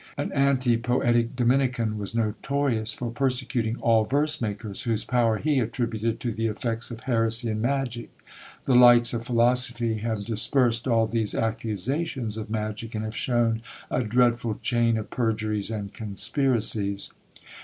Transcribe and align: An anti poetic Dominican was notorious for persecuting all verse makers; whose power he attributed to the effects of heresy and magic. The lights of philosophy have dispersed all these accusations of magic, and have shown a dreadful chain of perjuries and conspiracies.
An 0.17 0.31
anti 0.31 0.77
poetic 0.77 1.35
Dominican 1.35 1.95
was 1.99 2.15
notorious 2.15 2.91
for 2.91 3.11
persecuting 3.11 3.75
all 3.81 4.03
verse 4.03 4.41
makers; 4.41 4.81
whose 4.81 5.05
power 5.05 5.37
he 5.37 5.59
attributed 5.59 6.19
to 6.21 6.31
the 6.31 6.47
effects 6.47 6.89
of 6.89 7.01
heresy 7.01 7.51
and 7.51 7.61
magic. 7.61 8.09
The 8.65 8.73
lights 8.73 9.13
of 9.13 9.25
philosophy 9.27 9.99
have 9.99 10.25
dispersed 10.25 10.87
all 10.87 11.05
these 11.05 11.35
accusations 11.35 12.35
of 12.35 12.49
magic, 12.49 12.95
and 12.95 13.03
have 13.05 13.15
shown 13.15 13.61
a 13.91 14.01
dreadful 14.03 14.57
chain 14.63 14.97
of 14.97 15.11
perjuries 15.11 15.69
and 15.69 15.93
conspiracies. 15.93 17.13